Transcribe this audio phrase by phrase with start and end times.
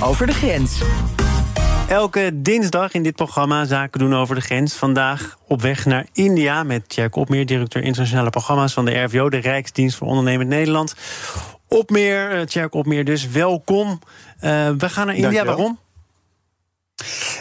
[0.00, 0.80] over de grens.
[1.88, 4.74] Elke dinsdag in dit programma Zaken doen over de grens.
[4.74, 9.36] Vandaag op weg naar India met Tjerk Opmeer, directeur internationale programma's van de RVO, de
[9.36, 10.94] Rijksdienst voor Ondernemend Nederland.
[11.68, 13.88] Opmeer, uh, Tjerk Opmeer, dus welkom.
[13.88, 15.44] Uh, we gaan naar India.
[15.44, 15.78] Waarom?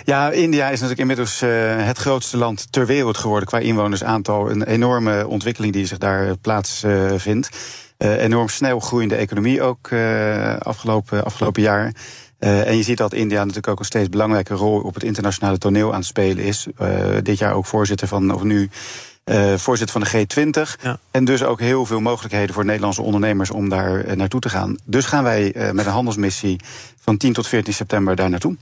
[0.04, 1.50] Ja, India is natuurlijk inmiddels uh,
[1.86, 4.50] het grootste land ter wereld geworden qua inwonersaantal.
[4.50, 7.50] Een enorme ontwikkeling die zich daar plaatsvindt.
[7.98, 9.94] enorm snel groeiende economie ook
[10.60, 11.92] afgelopen, afgelopen jaar.
[12.46, 15.58] Uh, en je ziet dat India natuurlijk ook een steeds belangrijke rol op het internationale
[15.58, 16.68] toneel aan het spelen is.
[16.82, 18.70] Uh, dit jaar ook voorzitter van, of nu
[19.26, 20.82] uh, voorzitter van de G20.
[20.82, 21.00] Ja.
[21.12, 24.78] En dus ook heel veel mogelijkheden voor Nederlandse ondernemers om daar naartoe te gaan.
[24.84, 26.60] Dus gaan wij met een handelsmissie
[27.00, 28.58] van 10 tot 14 september daar naartoe.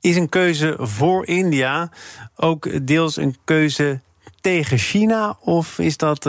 [0.00, 1.90] Is een keuze voor India
[2.36, 4.00] ook deels een keuze
[4.40, 5.36] tegen China?
[5.40, 6.20] Of is dat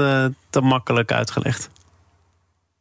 [0.49, 1.69] te makkelijk uitgelegd?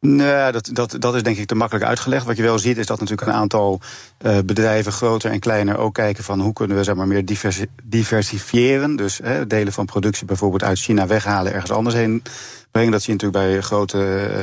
[0.05, 2.25] Nee, dat, dat, dat is denk ik te makkelijk uitgelegd.
[2.25, 3.79] Wat je wel ziet is dat natuurlijk een aantal
[4.25, 7.65] uh, bedrijven, groter en kleiner, ook kijken van hoe kunnen we zeg maar, meer diversi
[7.83, 8.95] diversifiëren.
[8.95, 12.23] Dus hè, delen van productie bijvoorbeeld uit China weghalen, ergens anders heen
[12.71, 12.91] brengen.
[12.91, 13.97] Dat zie je natuurlijk bij grote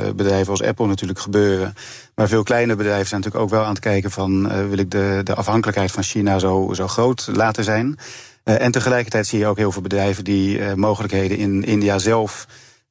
[0.05, 1.75] uh, bedrijven als Apple natuurlijk gebeuren.
[2.15, 4.91] Maar veel kleine bedrijven zijn natuurlijk ook wel aan het kijken van uh, wil ik
[4.91, 7.99] de, de afhankelijkheid van China zo, zo groot laten zijn.
[8.43, 12.47] en tegelijkertijd zie je ook heel veel bedrijven die mogelijkheden in India zelf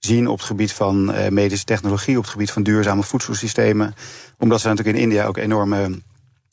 [0.06, 3.94] zien op het gebied van uh, medische technologie, op het gebied van duurzame voedselsystemen.
[4.38, 6.02] Omdat ze natuurlijk in India ook enorme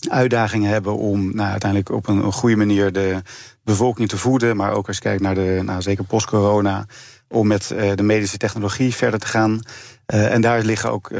[0.09, 3.23] uitdagingen hebben om nou, uiteindelijk op een, goede manier de
[3.65, 4.57] bevolking te voeden.
[4.57, 6.87] Maar ook als je kijkt naar de, nou, zeker post-corona,
[7.29, 9.61] om met uh, de medische technologie verder te gaan.
[10.15, 11.11] Uh, en daar liggen ook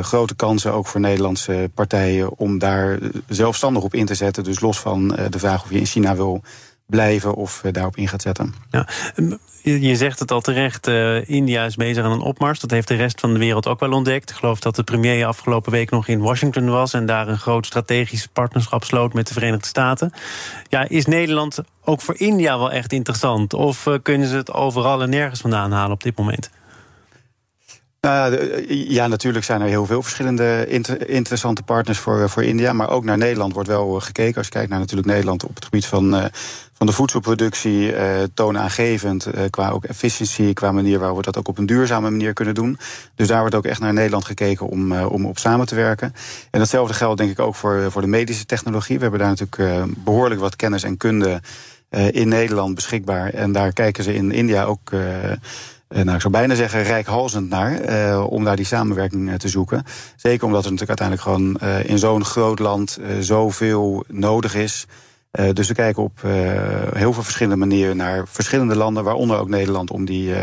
[0.00, 4.44] grote kansen, ook voor Nederlandse partijen, om daar zelfstandig op in te zetten.
[4.44, 6.42] Dus los van de vraag of je in China wil
[6.88, 8.54] blijven of daarop in gaat zetten.
[8.70, 8.86] Ja,
[9.62, 12.60] je zegt het al terecht, uh, India is bezig aan een opmars.
[12.60, 14.30] Dat heeft de rest van de wereld ook wel ontdekt.
[14.30, 16.92] Ik geloof dat de premier afgelopen week nog in Washington was...
[16.92, 20.12] en daar een groot strategisch partnerschap sloot met de Verenigde Staten.
[20.68, 23.54] Ja, is Nederland ook voor India wel echt interessant?
[23.54, 26.50] Of uh, kunnen ze het overal en nergens vandaan halen op dit moment?
[28.00, 28.26] Uh,
[28.68, 32.72] ja, natuurlijk zijn er heel veel verschillende inter interessante partners voor, voor India.
[32.72, 34.36] Maar ook naar Nederland wordt wel gekeken.
[34.36, 36.30] Als je kijkt naar natuurlijk Nederland op het gebied van,
[36.72, 38.00] van de voedselproductie, uh,
[38.34, 39.26] toonaangevend.
[39.50, 42.78] qua ook efficiëntie, qua manier waarop we dat ook op een duurzame manier kunnen doen.
[43.14, 46.14] Dus daar wordt ook echt naar Nederland gekeken om, om op samen te werken.
[46.50, 48.96] En datzelfde geldt denk ik ook voor, voor de medische technologie.
[48.96, 51.40] We hebben daar natuurlijk behoorlijk wat kennis en kunde
[52.10, 53.30] in Nederland beschikbaar.
[53.30, 54.90] En daar kijken ze in India ook
[55.88, 57.90] nou, ik zou bijna zeggen, rijkhalzend naar.
[57.90, 59.84] Uh, om daar die samenwerking uh, te zoeken.
[60.16, 64.86] Zeker omdat er natuurlijk uiteindelijk gewoon in zo'n groot land zoveel nodig is.
[65.52, 66.20] dus we kijken op
[66.92, 70.34] heel veel verschillende manieren naar verschillende landen, waaronder ook Nederland, om die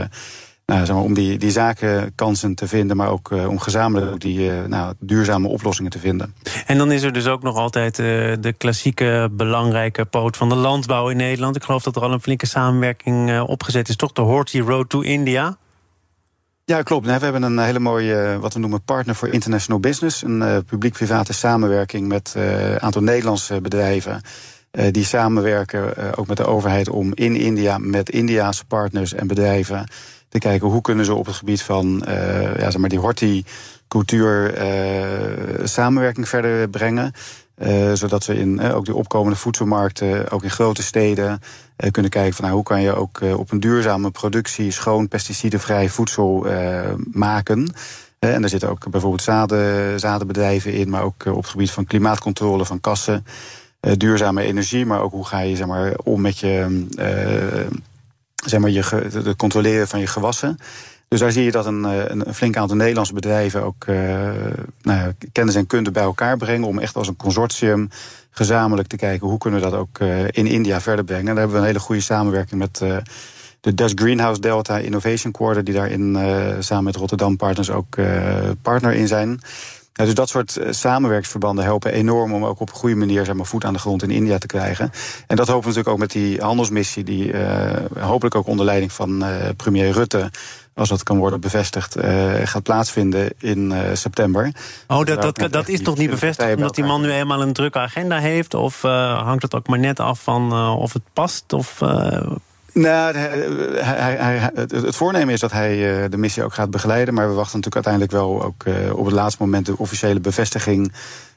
[0.66, 4.40] nou, zeg maar, om die, die zakenkansen te vinden, maar ook uh, om gezamenlijk die
[4.40, 6.36] uh, nou, duurzame oplossingen te vinden.
[6.66, 8.06] En dan is er dus ook nog altijd uh,
[8.40, 11.56] de klassieke belangrijke poot van de landbouw in Nederland.
[11.56, 14.12] Ik geloof dat er al een flinke samenwerking opgezet is, toch?
[14.12, 15.58] De Horti Road to India.
[16.64, 17.06] Ja, klopt.
[17.06, 20.22] We hebben een hele mooie, wat we noemen, partner voor international business.
[20.22, 24.22] Een publiek-private samenwerking met een aantal Nederlandse bedrijven.
[24.92, 29.86] die samenwerken ook met de overheid om in India met Indiaanse partners en bedrijven
[30.36, 34.58] te kijken hoe kunnen ze op het gebied van uh, ja, zeg maar die horticultuur
[34.58, 37.12] uh, samenwerking verder brengen.
[37.58, 41.40] Uh, zodat we in ook die opkomende voedselmarkten, ook in grote steden,
[41.92, 46.46] kunnen kijken van nou, hoe kan je ook op een duurzame productie schoon, pesticidenvrij voedsel
[47.12, 47.74] maken.
[48.20, 52.66] en daar zitten ook bijvoorbeeld zaden, zadenbedrijven in, maar ook op het gebied van klimaatcontrole
[52.66, 53.26] van kassen.
[53.98, 56.86] duurzame energie, maar ook hoe ga je zeg maar, om met je
[58.46, 60.58] zeg maar, je, het controleren van je gewassen.
[61.08, 64.30] Dus daar zie je dat een, eh, een, een flink aantal Nederlandse bedrijven ook uh,
[64.82, 66.68] nou, kennis en kunde bij elkaar brengen.
[66.68, 67.90] Om echt als een consortium
[68.30, 71.28] gezamenlijk te kijken hoe kunnen we dat ook uh, in India verder brengen.
[71.28, 72.78] En daar hebben we een hele goede samenwerking met
[73.62, 76.18] de Dutch Greenhouse Delta Innovation Quarter, die daarin
[76.60, 77.98] samen met Rotterdam Partners ook
[78.62, 79.40] partner in zijn.
[80.04, 83.46] Dus dat soort uh, samenwerksverbanden helpen enorm om ook op een goede manier zeg maar,
[83.46, 84.92] voet aan de grond in India te krijgen.
[85.28, 88.92] En dat hopen we natuurlijk ook met die handelsmissie, die uh, hopelijk ook onder leiding
[88.92, 90.32] van uh, premier Rutte
[90.74, 94.52] als dat kan worden bevestigd, uh, gaat plaatsvinden in uh, september.
[94.88, 97.80] Oh, dat, dat, dat is toch niet bevestigd omdat die man nu eenmaal een drukke
[97.80, 98.54] agenda heeft?
[98.54, 101.54] Of uh, hangt het ook maar net af van of het past?
[101.54, 101.82] Of,
[102.76, 107.14] nou, hij, het voornemen is dat hij uh, de missie ook gaat begeleiden.
[107.14, 110.94] Maar we wachten natuurlijk uiteindelijk wel ook uh, op het laatste moment de officiële bevestiging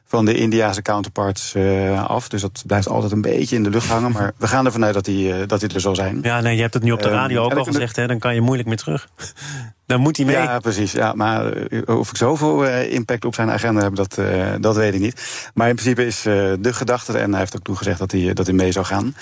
[0.08, 2.28] van de Indiase counterparts uh, af.
[2.28, 4.12] Dus dat blijft altijd een beetje in de lucht hangen.
[4.12, 6.18] Maar we gaan ervan uit dat hij, dat hij er zal zijn.
[6.22, 8.34] Ja, nee, je hebt het nu op de radio ook al gezegd, hè, dan kan
[8.34, 9.08] je moeilijk meer terug.
[9.86, 10.36] Dan moet hij mee.
[10.36, 10.92] Ja, precies.
[10.92, 11.52] Ja, maar
[11.86, 14.18] of ik zoveel impact op zijn agenda heb, dat,
[14.60, 15.50] dat weet ik niet.
[15.54, 18.54] Maar in principe is de gedachte, en hij heeft ook toegezegd dat hij, dat hij
[18.54, 19.14] mee zou gaan.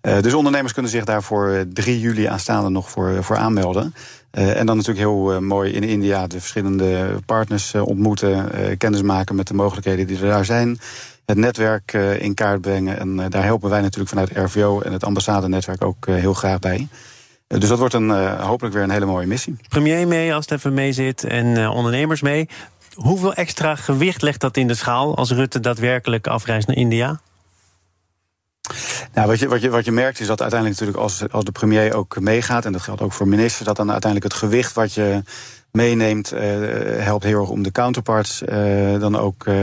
[0.00, 3.94] dus ondernemers kunnen zich daarvoor 3 juli aanstaande nog voor, voor aanmelden.
[4.34, 9.02] Uh, en dan natuurlijk heel uh, mooi in India de verschillende partners uh, ontmoeten, kennis
[9.02, 10.78] maken met de mogelijkheden die er daar zijn.
[11.26, 12.98] Het netwerk in kaart brengen.
[12.98, 16.88] En daar helpen wij natuurlijk vanuit RVO en het ambassadenetwerk ook heel graag bij.
[17.46, 19.56] dus dat wordt een, hopelijk weer een hele mooie missie.
[19.68, 22.48] Premier mee als het even mee zit en ondernemers mee.
[22.94, 27.20] Hoeveel extra gewicht legt dat in de schaal als Rutte daadwerkelijk afreist naar India?
[29.14, 31.52] Nou, wat je, wat, je, wat je merkt is dat uiteindelijk natuurlijk als, als de
[31.52, 34.92] premier ook meegaat, en dat geldt ook voor ministers, dat dan uiteindelijk het gewicht wat
[34.92, 35.22] je
[35.70, 36.40] meeneemt, uh,
[37.04, 39.54] helpt heel erg om de counterparts uh, dan ook uh,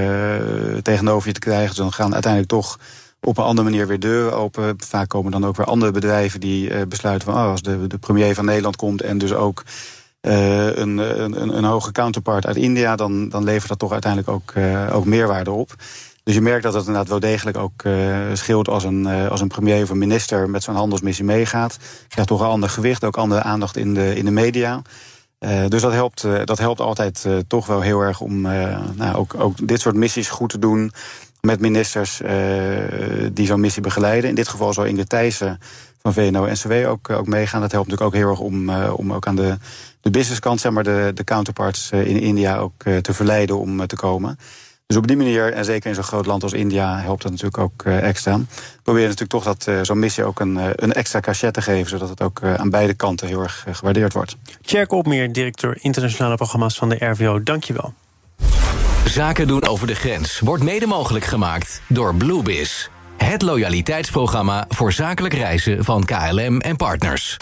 [0.81, 1.67] tegenover je te krijgen.
[1.67, 2.79] Dus dan gaan uiteindelijk toch
[3.21, 4.75] op een andere manier weer deuren open.
[4.77, 8.35] Vaak komen dan ook weer andere bedrijven die besluiten van oh, als de, de premier
[8.35, 9.63] van Nederland komt en dus ook
[10.21, 14.53] een, een, een hoge counterpart uit India, dan, dan levert dat toch uiteindelijk ook,
[14.91, 15.75] ook meerwaarde op.
[16.23, 19.41] Dus je merkt dat het inderdaad wel degelijk ook uh, scheelt als een, uh, als
[19.41, 21.77] een premier of een minister met zo'n handelsmissie meegaat.
[22.07, 24.81] Krijgt toch een ander gewicht, ook andere aandacht in de, in de media.
[25.39, 29.67] Uh, dus dat helpt, dat helpt altijd toch wel heel erg om nou, ook, ook
[29.67, 30.91] dit soort missies goed te doen.
[31.41, 32.21] Met ministers
[33.33, 34.29] die zo'n missie begeleiden.
[34.29, 35.59] In dit geval zou Ingrid Thijssen
[36.01, 37.61] van VNO-NCW ook, ook meegaan.
[37.61, 39.57] Dat helpt natuurlijk ook heel erg om, om ook aan de,
[40.01, 44.37] de businesskant, zeg maar, de, de counterparts in India ook te verleiden om te komen.
[44.91, 47.57] Dus op die manier, en zeker in zo'n groot land als India, helpt dat natuurlijk
[47.57, 48.37] ook uh, extra.
[48.37, 48.45] We
[48.83, 51.89] proberen natuurlijk toch dat uh, zo'n missie ook een, uh, een extra cachet te geven,
[51.89, 54.37] zodat het ook aan beide kanten heel erg gewaardeerd wordt.
[54.61, 57.93] Tjerk Opmeer, directeur internationale programma's van de RVO, dankjewel.
[59.05, 62.87] Zaken doen over de grens wordt mede mogelijk gemaakt door Bluebiz.
[63.17, 67.37] Het loyaliteitsprogramma voor zakelijk reizen van KLM en partners.